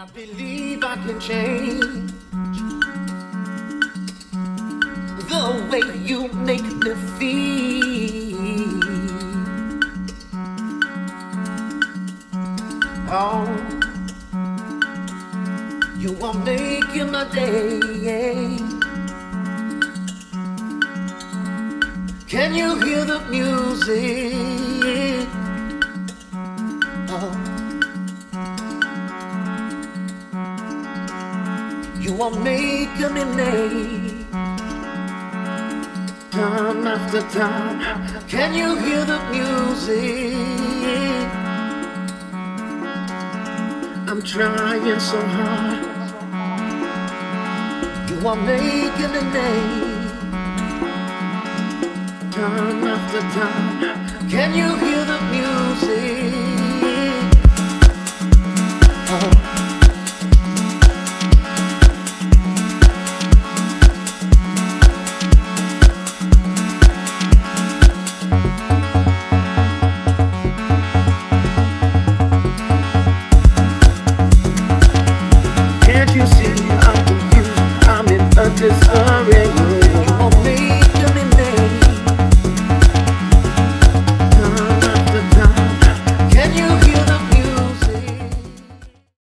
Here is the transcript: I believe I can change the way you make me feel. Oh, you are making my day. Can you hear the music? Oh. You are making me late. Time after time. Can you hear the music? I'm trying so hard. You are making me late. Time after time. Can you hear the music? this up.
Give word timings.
I 0.00 0.04
believe 0.14 0.84
I 0.84 0.94
can 0.94 1.18
change 1.18 2.12
the 5.28 5.68
way 5.72 5.82
you 6.06 6.28
make 6.28 6.62
me 6.62 6.94
feel. 7.18 8.38
Oh, 13.10 13.42
you 15.98 16.16
are 16.22 16.34
making 16.44 17.10
my 17.10 17.24
day. 17.32 17.80
Can 22.28 22.54
you 22.54 22.80
hear 22.84 23.04
the 23.04 23.18
music? 23.30 25.26
Oh. 27.10 27.67
You 32.08 32.22
are 32.22 32.30
making 32.30 33.12
me 33.12 33.22
late. 33.36 34.24
Time 36.30 36.86
after 36.86 37.20
time. 37.38 38.26
Can 38.26 38.54
you 38.54 38.76
hear 38.76 39.04
the 39.04 39.18
music? 39.30 40.32
I'm 44.08 44.22
trying 44.22 45.00
so 45.00 45.20
hard. 45.36 45.84
You 48.08 48.26
are 48.26 48.36
making 48.36 49.12
me 49.12 49.20
late. 49.36 50.08
Time 52.32 52.84
after 52.94 53.20
time. 53.36 54.30
Can 54.30 54.54
you 54.54 54.68
hear 54.76 55.04
the 55.04 55.20
music? 55.30 55.57
this 78.58 78.88
up. 78.88 79.17